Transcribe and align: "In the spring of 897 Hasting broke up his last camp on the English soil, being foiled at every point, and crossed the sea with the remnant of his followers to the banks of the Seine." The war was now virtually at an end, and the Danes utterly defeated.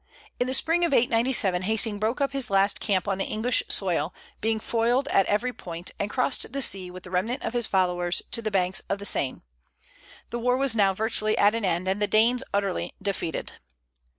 "In 0.39 0.47
the 0.47 0.55
spring 0.55 0.83
of 0.83 0.93
897 0.95 1.61
Hasting 1.61 1.99
broke 1.99 2.21
up 2.21 2.31
his 2.31 2.49
last 2.49 2.79
camp 2.79 3.07
on 3.07 3.19
the 3.19 3.23
English 3.25 3.61
soil, 3.67 4.15
being 4.41 4.59
foiled 4.59 5.07
at 5.09 5.27
every 5.27 5.53
point, 5.53 5.91
and 5.99 6.09
crossed 6.09 6.51
the 6.53 6.61
sea 6.63 6.89
with 6.89 7.03
the 7.03 7.11
remnant 7.11 7.43
of 7.43 7.53
his 7.53 7.67
followers 7.67 8.23
to 8.31 8.41
the 8.41 8.49
banks 8.49 8.81
of 8.89 8.97
the 8.97 9.05
Seine." 9.05 9.41
The 10.31 10.39
war 10.39 10.57
was 10.57 10.75
now 10.75 10.95
virtually 10.95 11.37
at 11.37 11.53
an 11.53 11.65
end, 11.65 11.87
and 11.87 12.01
the 12.01 12.07
Danes 12.07 12.43
utterly 12.51 12.95
defeated. 12.99 13.53